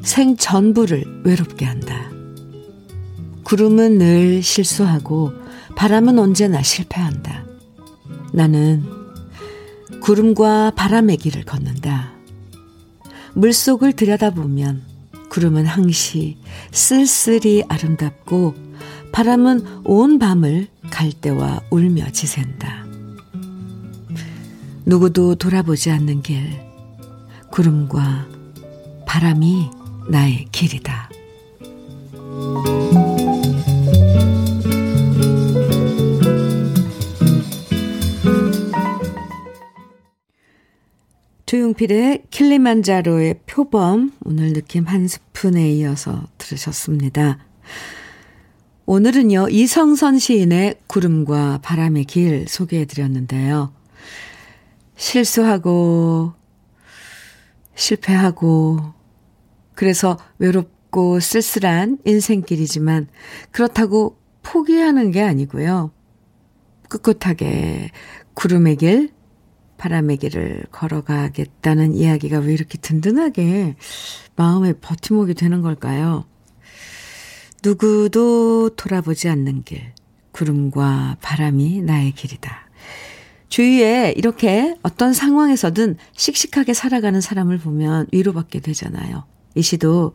[0.01, 2.11] 생 전부를 외롭게 한다.
[3.45, 5.31] 구름은 늘 실수하고
[5.77, 7.48] 바람은 언제나 실패한다.
[8.31, 8.83] 나는
[10.01, 12.11] 구름과 바람의 길을 걷는다.
[13.33, 14.83] 물속을 들여다보면
[15.29, 16.37] 구름은 항시
[16.71, 18.55] 쓸쓸히 아름답고
[19.11, 22.85] 바람은 온 밤을 갈대와 울며 지샌다.
[24.85, 26.59] 누구도 돌아보지 않는 길,
[27.51, 28.27] 구름과
[29.05, 29.69] 바람이
[30.09, 31.09] 나의 길이다.
[41.49, 47.39] 조용필의 킬리만자로의 표범, 오늘 느낌 한 스푼에 이어서 들으셨습니다.
[48.85, 53.73] 오늘은요, 이성선 시인의 구름과 바람의 길 소개해 드렸는데요.
[54.95, 56.33] 실수하고,
[57.73, 58.93] 실패하고,
[59.73, 63.07] 그래서 외롭고 쓸쓸한 인생길이지만,
[63.49, 65.89] 그렇다고 포기하는 게 아니고요.
[66.91, 67.89] 꿋꿋하게
[68.35, 69.18] 구름의 길,
[69.79, 73.75] 바람의 길을 걸어가겠다는 이야기가 왜 이렇게 든든하게
[74.35, 76.25] 마음에 버팀목이 되는 걸까요?
[77.63, 79.81] 누구도 돌아보지 않는 길,
[80.33, 82.69] 구름과 바람이 나의 길이다.
[83.47, 89.23] 주위에 이렇게 어떤 상황에서든 씩씩하게 살아가는 사람을 보면 위로받게 되잖아요.
[89.55, 90.13] 이 시도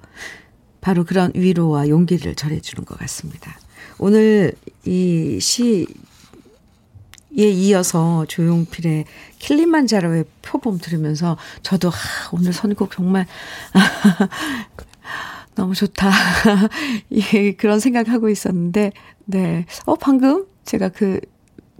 [0.80, 3.58] 바로 그런 위로와 용기를 전해주는 것 같습니다.
[3.98, 4.52] 오늘
[4.84, 5.86] 이 시
[7.36, 9.06] 에 이어서 조용필의
[9.38, 11.96] 킬리만자로의 표범 들으면서 저도 하,
[12.32, 13.26] 오늘 선곡 정말
[15.54, 16.10] 너무 좋다.
[17.12, 18.92] 예, 그런 생각하고 있었는데,
[19.24, 19.66] 네.
[19.86, 21.20] 어, 방금 제가 그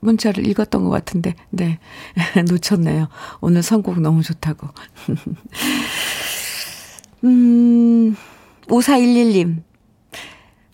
[0.00, 1.78] 문자를 읽었던 것 같은데, 네.
[2.48, 3.08] 놓쳤네요.
[3.40, 4.68] 오늘 선곡 너무 좋다고.
[7.24, 8.16] 음,
[8.68, 9.62] 5411님.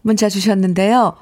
[0.02, 1.16] 문자 주셨는데요.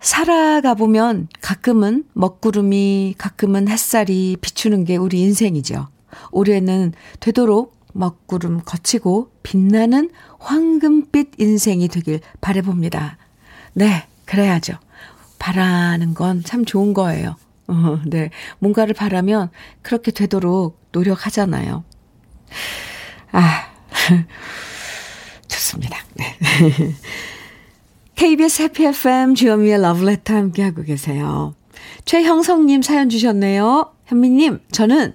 [0.00, 5.88] 살아가 보면 가끔은 먹구름이, 가끔은 햇살이 비추는 게 우리 인생이죠.
[6.30, 13.16] 올해는 되도록 먹구름 거치고 빛나는 황금빛 인생이 되길 바래봅니다.
[13.72, 14.74] 네, 그래야죠.
[15.38, 17.36] 바라는 건 참 좋은 거예요.
[17.66, 18.30] 어, 네.
[18.58, 19.50] 뭔가를 바라면
[19.82, 21.82] 그렇게 되도록 노력하잖아요.
[23.32, 23.66] 아,
[25.48, 25.98] 좋습니다.
[26.14, 26.36] 네.
[28.14, 31.54] KBS 해피 FM 주현미의 러브레터 함께하고 계세요.
[32.04, 33.92] 최형성님 사연 주셨네요.
[34.06, 35.14] 현미님, 저는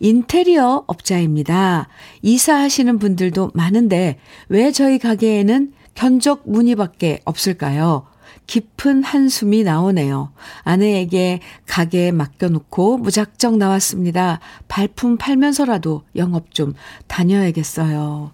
[0.00, 1.88] 인테리어 업자입니다.
[2.22, 8.06] 이사하시는 분들도 많은데 왜 저희 가게에는 견적 문의밖에 없을까요?
[8.46, 10.32] 깊은 한숨이 나오네요.
[10.62, 14.40] 아내에게 가게에 맡겨놓고 무작정 나왔습니다.
[14.68, 16.74] 발품 팔면서라도 영업 좀
[17.08, 18.30] 다녀야겠어요.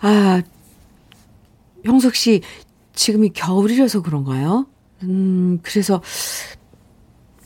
[0.00, 0.42] 아,
[1.84, 2.42] 형석 씨,
[2.94, 4.66] 지금이 겨울이라서 그런가요?
[5.02, 6.02] 음, 그래서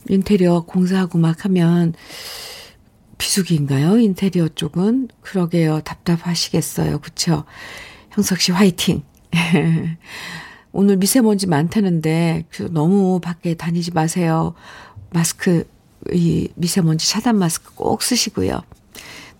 [0.09, 1.93] 인테리어 공사하고 막 하면
[3.17, 3.97] 비수기인가요?
[3.99, 5.09] 인테리어 쪽은?
[5.21, 5.81] 그러게요.
[5.81, 6.99] 답답하시겠어요.
[6.99, 7.45] 그쵸?
[8.11, 9.03] 형석 씨 화이팅!
[10.71, 14.53] 오늘 미세먼지 많다는데 그 너무 밖에 다니지 마세요.
[15.11, 15.67] 마스크,
[16.11, 18.61] 이 미세먼지 차단 마스크 꼭 쓰시고요.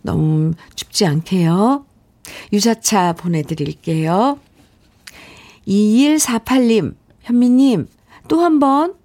[0.01, 1.85] 너무 춥지 않게요.
[2.53, 4.39] 유자차 보내드릴게요.
[5.67, 7.87] 2148님, 현미님,
[8.27, 8.95] 또 한 번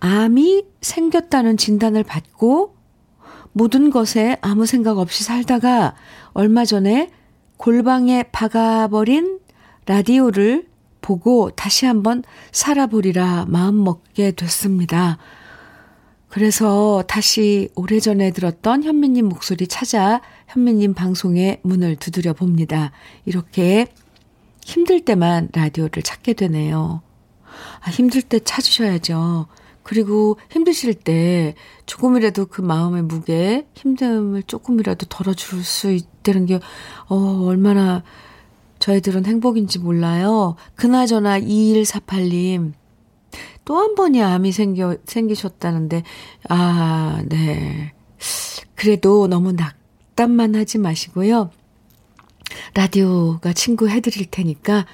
[0.00, 2.76] 암이 생겼다는 진단을 받고
[3.52, 5.94] 모든 것에 아무 생각 없이 살다가
[6.32, 7.10] 얼마 전에
[7.56, 9.40] 골방에 박아버린
[9.86, 10.68] 라디오를
[11.00, 15.18] 보고 다시 한번 살아보리라 마음먹게 됐습니다.
[16.28, 22.92] 그래서 다시 오래전에 들었던 현미님 목소리 찾아 현미님 방송에 문을 두드려 봅니다.
[23.24, 23.86] 이렇게
[24.68, 27.00] 힘들 때만 라디오를 찾게 되네요.
[27.80, 29.46] 아, 힘들 때 찾으셔야죠.
[29.82, 31.54] 그리고 힘드실 때
[31.86, 36.60] 조금이라도 그 마음의 무게, 힘듦을 조금이라도 덜어줄 수 있다는 게,
[37.06, 38.02] 어, 얼마나
[38.78, 40.56] 저희들은 행복인지 몰라요.
[40.74, 42.74] 그나저나 2148님,
[43.64, 46.02] 또 한 번이 암이 생겨, 생기셨다는데,
[46.50, 47.94] 아, 네.
[48.74, 51.52] 그래도 너무 낙담만 하지 마시고요.
[52.74, 54.86] 라디오가 친구 해드릴 테니까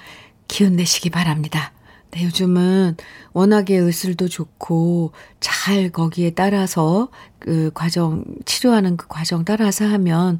[0.47, 1.73] 기운 내시기 바랍니다.
[2.11, 2.95] 네, 요즘은
[3.33, 10.39] 워낙에 의술도 좋고 잘 거기에 따라서 그 과정, 치료하는 그 과정 따라서 하면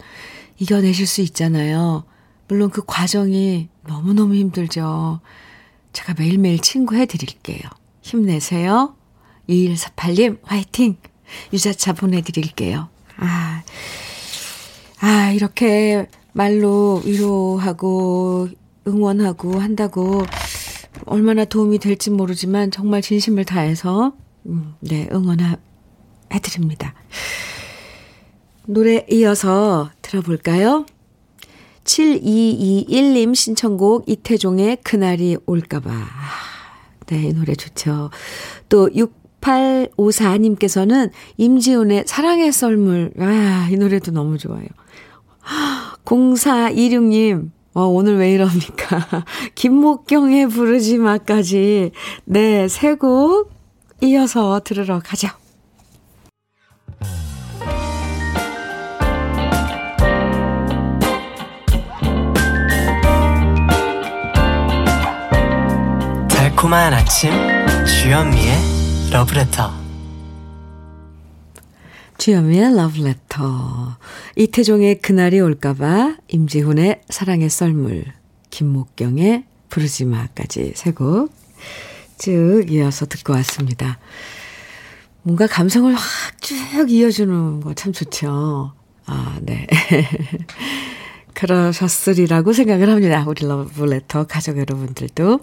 [0.58, 2.06] 이겨내실 수 있잖아요.
[2.48, 5.20] 물론 그 과정이 너무너무 힘들죠.
[5.92, 7.62] 제가 매일매일 친구 해 드릴게요.
[8.02, 8.96] 힘내세요.
[9.50, 10.98] 2148님, 화이팅!
[11.52, 12.90] 유자차 보내드릴게요.
[13.18, 13.64] 아,
[15.02, 18.50] 아, 이렇게 말로 위로하고
[18.86, 20.22] 응원하고 한다고
[21.06, 24.12] 얼마나 도움이 될지 모르지만 정말 진심을 다해서
[24.46, 26.94] 음, 네 응원해드립니다.
[28.68, 30.86] 노래 이어서 들어볼까요?
[31.86, 35.90] 7221님 신청곡 이태종의 그날이 올까봐.
[37.06, 38.10] 네, 이 노래 좋죠.
[38.68, 38.90] 또
[39.42, 43.14] 6854님께서는 임지훈의 사랑의 썰물.
[43.20, 44.68] 아, 이 노래도 너무 좋아요.
[46.06, 49.26] 0426님, 어, 오늘 왜 이럽니까?
[49.56, 51.92] 김목경의 부르지 마까지.
[52.26, 53.52] 네, 세 곡
[54.02, 55.30] 이어서 들으러 가죠.
[66.30, 67.32] 달콤한 아침,
[67.86, 68.54] 주현미의
[69.12, 69.85] 러브레터.
[72.18, 73.98] 주현미의 러브레터.
[74.36, 78.06] 이태종의 그날이 올까봐, 임지훈의 사랑의 썰물,
[78.50, 81.32] 김목경의 부르지마까지 세곡
[82.18, 84.00] 쭉 이어서 듣고 왔습니다.
[85.24, 88.74] 뭔가 감성을 확 쭉 이어주는 거 참 좋죠.
[89.08, 89.68] 아, 네.
[91.34, 93.26] 그러셨으리라고 생각을 합니다.
[93.28, 95.40] 우리 러브레터 가족 여러분들도.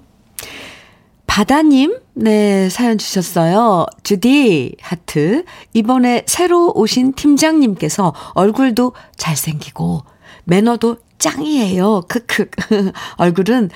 [1.32, 3.86] 바다님, 네, 사연 주셨어요.
[4.02, 5.46] 주디, 하트.
[5.72, 10.02] 이번에 새로 오신 팀장님께서 얼굴도 잘생기고,
[10.44, 12.02] 매너도 짱이에요.
[12.06, 12.50] 크크.
[13.16, 13.70] 얼굴은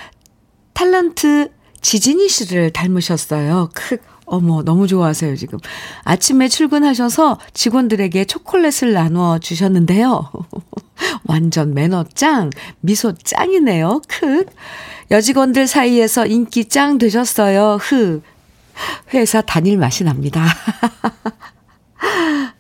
[0.75, 1.51] 탤런트
[1.81, 3.71] 지진희 씨를 닮으셨어요.
[3.73, 3.97] 크.
[4.27, 5.59] 어머, 너무 좋아하세요, 지금.
[6.05, 10.31] 아침에 출근하셔서 직원들에게 초콜릿을 나누어 주셨는데요.
[11.25, 12.51] 완전 매너 짱,
[12.81, 14.03] 미소 짱이네요.
[14.09, 14.45] 크.
[15.11, 17.79] 여직원들 사이에서 인기 짱 되셨어요.
[17.81, 18.21] 흐.
[19.15, 20.45] 회사 다닐 맛이 납니다.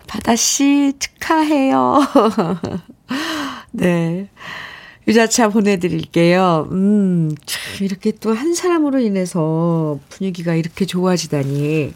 [0.06, 2.00] 바다씨 축하해요.
[3.72, 4.30] 네.
[5.06, 6.68] 유자차 보내드릴게요.
[6.72, 11.94] 음, 참, 이렇게 또 한 사람으로 인해서 분위기가 이렇게 좋아지다니.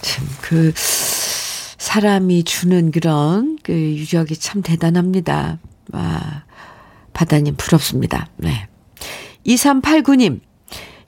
[0.00, 0.72] 참, 그,
[1.78, 5.58] 사람이 주는 그런 그 유적이 참 대단합니다.
[5.92, 6.42] 아,
[7.14, 8.28] 바다님 부럽습니다.
[8.36, 8.68] 네.
[9.46, 10.40] 2389님,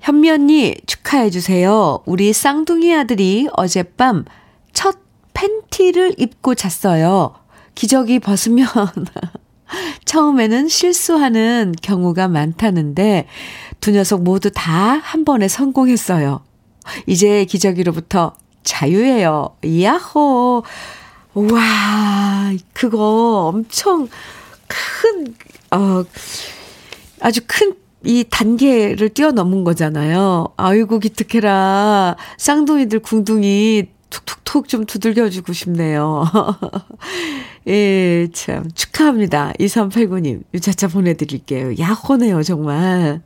[0.00, 2.00] 현미 언니 축하해주세요.
[2.06, 4.24] 우리 쌍둥이 아들이 어젯밤
[4.72, 4.98] 첫
[5.34, 7.34] 팬티를 입고 잤어요.
[7.74, 8.66] 기저귀 벗으면
[10.05, 13.27] 처음에는 실수하는 경우가 많다는데
[13.81, 16.41] 두 녀석 모두 다 한 번에 성공했어요.
[17.07, 19.57] 이제 기저귀로부터 자유예요.
[19.83, 20.62] 야호.
[21.35, 24.09] 와, 그거 엄청
[24.68, 25.35] 큰,
[25.71, 26.05] 어,
[27.21, 30.49] 아주 큰 이 단계를 뛰어넘은 거잖아요.
[30.57, 32.16] 아이고, 기특해라.
[32.39, 36.24] 쌍둥이들 궁둥이 툭툭툭 좀 두들겨주고 싶네요.
[37.68, 39.52] 예, 참, 축하합니다.
[39.58, 41.74] 2389님, 유자차 보내드릴게요.
[41.78, 43.22] 야호네요, 정말.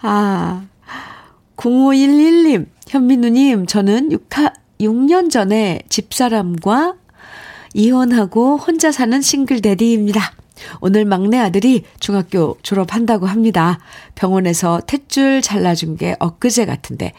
[0.00, 0.64] 아,
[1.56, 4.28] 0511님, 현민우님, 저는 6,
[4.80, 6.94] 6년 전에 집사람과
[7.74, 10.32] 이혼하고 혼자 사는 싱글 데디입니다.
[10.80, 13.78] 오늘 막내 아들이 중학교 졸업한다고 합니다.
[14.14, 17.12] 병원에서 탯줄 잘라준 게 엊그제 같은데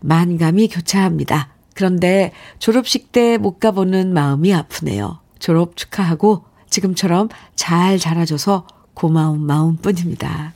[0.00, 1.55] 만감이 교차합니다.
[1.76, 5.20] 그런데 졸업식 때 못 가보는 마음이 아프네요.
[5.38, 10.54] 졸업 축하하고 지금처럼 잘 자라줘서 고마운 마음뿐입니다.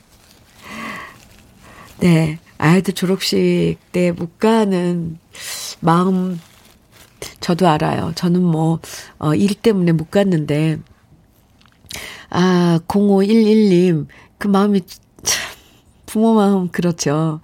[1.99, 2.39] 네.
[2.57, 5.19] 아이들 졸업식 때 못 가는
[5.79, 6.39] 마음,
[7.39, 8.11] 저도 알아요.
[8.15, 8.79] 저는 뭐,
[9.19, 10.79] 어, 일 때문에 못 갔는데,
[12.31, 14.07] 아, 0511님,
[14.39, 14.81] 그 마음이
[15.23, 15.51] 참,
[16.07, 17.41] 부모 마음 그렇죠.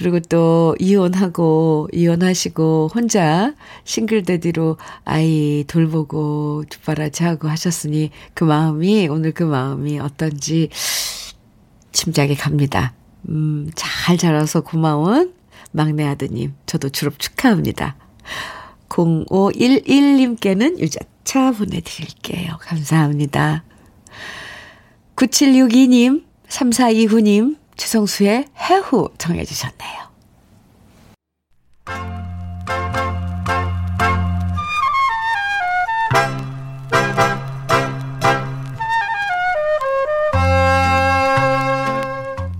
[0.00, 3.52] 그리고 또 이혼하고 이혼하시고 혼자
[3.84, 10.70] 싱글 데디로 아이 돌보고 뒷바라지 하고 하셨으니 그 마음이 오늘 그 마음이 어떤지
[11.92, 12.94] 짐작이 갑니다.
[13.28, 15.34] 음, 잘 자라서 고마운
[15.70, 17.96] 막내 아드님 저도 졸업 축하합니다.
[18.88, 22.56] 0511님께는 유자차 보내드릴게요.
[22.58, 23.64] 감사합니다.
[25.16, 30.10] 9762님, 3429님, 최성수의 해후 정해 주셨네요.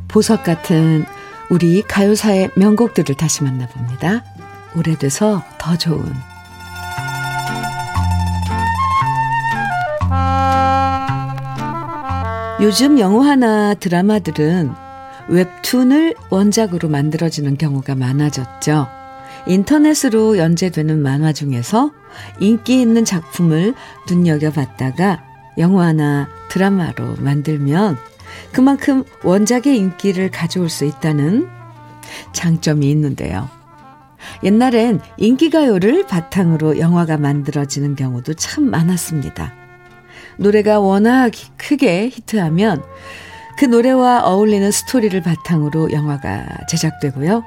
[0.08, 1.04] 보석 같은
[1.50, 4.24] 우리 가요사의 명곡들을 다시 만나봅니다.
[4.74, 6.14] 오래돼서 더 좋은
[12.62, 14.89] 요즘 영화나 드라마들은
[15.28, 18.88] 웹툰을 원작으로 만들어지는 경우가 많아졌죠.
[19.46, 21.92] 인터넷으로 연재되는 만화 중에서
[22.40, 23.74] 인기 있는 작품을
[24.08, 25.22] 눈여겨봤다가
[25.58, 27.96] 영화나 드라마로 만들면
[28.52, 31.48] 그만큼 원작의 인기를 가져올 수 있다는
[32.32, 33.48] 장점이 있는데요.
[34.42, 39.52] 옛날엔 인기가요를 바탕으로 영화가 만들어지는 경우도 참 많았습니다.
[40.36, 42.82] 노래가 워낙 크게 히트하면
[43.60, 47.44] 그 노래와 어울리는 스토리를 바탕으로 영화가 제작되고요.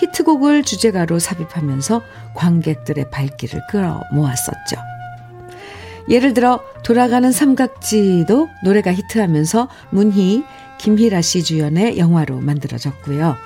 [0.00, 2.02] 히트곡을 주제가로 삽입하면서
[2.34, 4.76] 관객들의 발길을 끌어 모았었죠.
[6.08, 10.42] 예를 들어 돌아가는 삼각지도 노래가 히트하면서 문희,
[10.78, 13.36] 김희라 씨 주연의 영화로 만들어졌고요.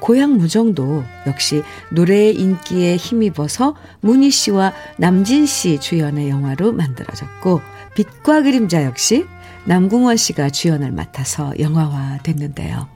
[0.00, 7.60] 고향 무정도 역시 노래의 인기에 힘입어서 문희 씨와 남진 씨 주연의 영화로 만들어졌고
[7.94, 9.26] 빛과 그림자 역시
[9.64, 12.88] 남궁원 씨가 주연을 맡아서 영화화 됐는데요.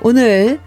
[0.00, 0.60] 오늘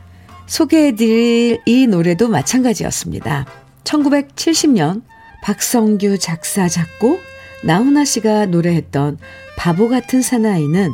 [0.48, 3.46] 소개해드릴 이 노래도 마찬가지였습니다.
[3.84, 5.02] 1970년
[5.44, 7.20] 박성규 작사, 작곡,
[7.64, 9.18] 나훈아 씨가 노래했던
[9.58, 10.92] 바보 같은 사나이는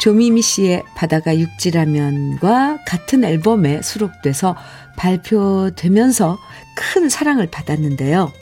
[0.00, 4.56] 조미미 씨의 바다가 육지라면과 같은 앨범에 수록돼서
[4.96, 6.38] 발표되면서
[6.76, 8.32] 큰 사랑을 받았는데요.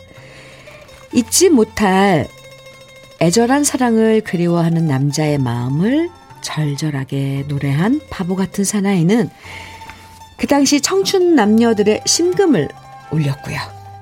[1.13, 2.27] 잊지 못할
[3.23, 6.11] 애절한 사랑을 그리워하는 남자의 마음을
[6.41, 9.31] 절절하게 노래한 바보 같은 사나이는
[10.37, 12.67] 그 당시 청춘 남녀들의 심금을
[13.13, 13.59] 울렸고요.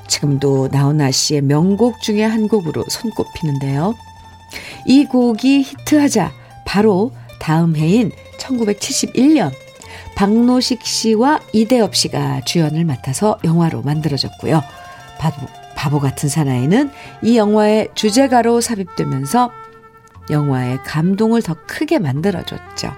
[0.08, 3.94] 지금도 나훈아 씨의 명곡 중에 한 곡으로 손꼽히는데요.
[4.86, 6.32] 이 곡이 히트하자
[6.64, 9.52] 바로 다음 해인 1971년
[10.16, 14.62] 박노식 씨와 이대엽 씨가 주연을 맡아서 영화로 만들어졌고요.
[15.18, 15.46] 바보,
[15.80, 16.90] 바보 같은 사나이는
[17.22, 19.50] 이 영화의 주제가로 삽입되면서
[20.28, 22.92] 영화의 감동을 더 크게 만들어줬죠.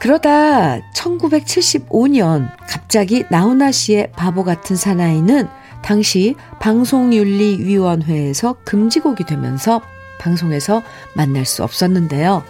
[0.00, 5.46] 그러다 1975년 갑자기 나훈아 씨의 바보 같은 사나이는
[5.82, 9.82] 당시 방송윤리위원회에서 금지곡이 되면서
[10.18, 10.82] 방송에서
[11.12, 12.42] 만날 수 없었는데요.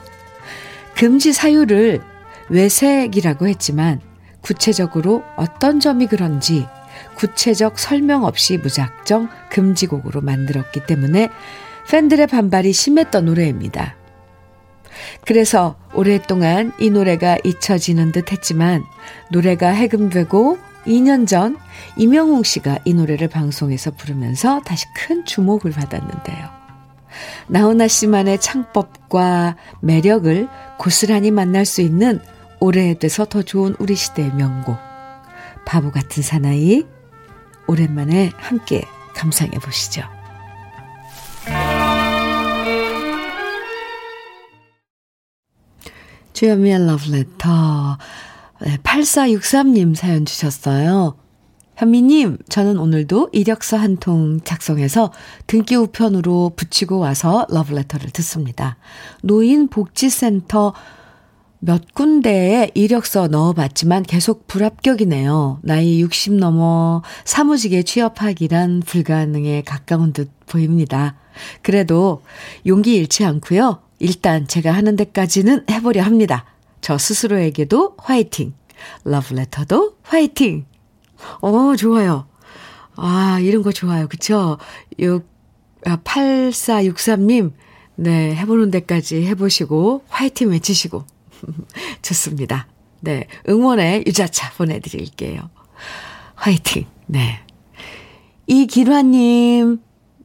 [0.95, 2.01] 금지 사유를
[2.51, 4.01] 외색이라고 했지만
[4.43, 6.69] 구체적으로 어떤 점이 그런지
[7.17, 11.31] 구체적 설명 없이 무작정 금지곡으로 만들었기 때문에
[11.89, 13.97] 팬들의 반발이 심했던 노래입니다.
[15.27, 18.85] 그래서 오랫동안 이 노래가 잊혀지는 듯 했지만
[19.31, 21.57] 노래가 해금되고 2년 전
[21.97, 26.65] 이명웅 씨가 이 노래를 방송에서 부르면서 다시 큰 주목을 받았는데요.
[27.49, 30.49] 나훈아 씨만의 창법과 매력을
[30.79, 32.21] 고스란히 만날 수 있는
[32.61, 34.77] 오래돼서 더 좋은 우리 시대의 명곡.
[35.65, 36.85] 바보 같은 사나이.
[37.67, 38.85] 오랜만에 함께
[39.15, 40.03] 감상해 보시죠.
[46.33, 47.99] 주현미의 러브레터.
[48.83, 51.17] 8463님 사연 주셨어요.
[51.77, 55.13] 현미님, 저는 오늘도 이력서 한 통 작성해서
[55.47, 58.77] 등기 우편으로 붙이고 와서 러브레터를 듣습니다.
[59.23, 60.73] 노인복지센터
[61.67, 65.61] 몇 군데에 이력서 넣어봤지만 계속 불합격이네요.
[65.63, 71.15] 나이 60 넘어 사무직에 취업하기란 불가능에 가까운 듯 보입니다.
[71.63, 72.23] 그래도
[72.67, 73.81] 용기 잃지 않고요.
[73.99, 76.45] 일단 제가 하는 데까지는 해보려 합니다.
[76.83, 78.53] 저 스스로에게도 화이팅.
[79.05, 80.67] 러브레터도 화이팅.
[81.41, 82.27] 어, 좋아요.
[82.95, 84.07] 아, 이런 거 좋아요.
[84.09, 84.59] 그쵸?
[84.99, 85.27] 6,
[85.87, 87.53] 아, 8463님,
[87.97, 91.14] 네, 해보는 데까지 해보시고, 화이팅 외치시고.
[92.03, 92.67] 좋습니다.
[93.01, 95.51] 네, 응원의 유자차 보내드릴게요.
[96.35, 96.87] 화이팅.
[97.07, 97.41] 네.
[98.47, 99.81] 이기환님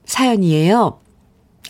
[0.05, 0.99] 사연이에요.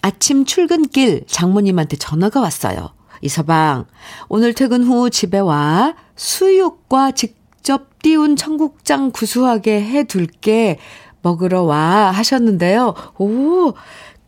[0.02, 2.94] 아침 출근길 장모님한테 전화가 왔어요.
[3.22, 3.86] 이서방,
[4.30, 10.80] 오늘 퇴근 후 집에 와 수육과 직접 띄운 청국장 구수하게 해둘게
[11.22, 12.94] 먹으러 와 하셨는데요.
[13.18, 13.74] 오,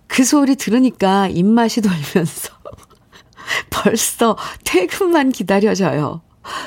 [0.08, 2.54] 그 소리 들으니까 입맛이 돌면서
[3.70, 6.22] 벌써 퇴근만 기다려져요.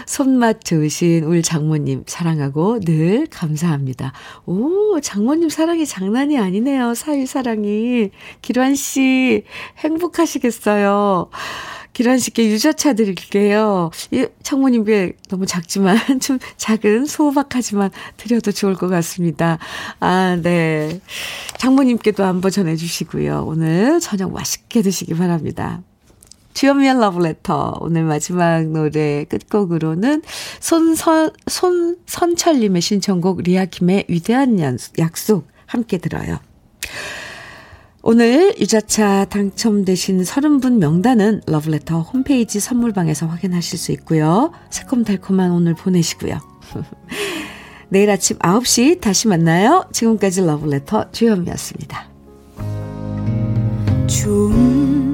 [0.06, 4.12] 손맛 좋으신 우리 장모님 사랑하고 늘 감사합니다.
[4.46, 6.94] 오, 장모님 사랑이 장난이 아니네요.
[6.94, 8.10] 사위 사랑이.
[8.40, 9.44] 기란 씨
[9.78, 11.30] 행복하시겠어요.
[11.92, 13.90] 기란 씨께 유자차 드릴게요.
[14.10, 19.58] 이 장모님 께 너무 작지만 좀 작은 소박하지만 드려도 좋을 것 같습니다.
[20.00, 21.00] 아, 네.
[21.58, 23.44] 장모님께도 한번 전해주시고요.
[23.46, 25.82] 오늘 저녁 맛있게 드시기 바랍니다.
[26.54, 27.78] 주현미의 러브레터.
[27.80, 30.22] 오늘 마지막 노래 끝곡으로는
[30.60, 34.58] 손선, 손선철님의 신청곡 리아킴의 위대한
[34.98, 36.38] 약속 함께 들어요.
[38.02, 44.52] 오늘 유자차 당첨되신 30분 명단은 러브레터 홈페이지 선물방에서 확인하실 수 있고요.
[44.70, 46.38] 새콤달콤한 오늘 보내시고요.
[47.88, 49.86] 내일 아침 9시 다시 만나요.
[49.92, 52.08] 지금까지 러브레터 주현미였습니다.
[54.06, 55.13] 좋은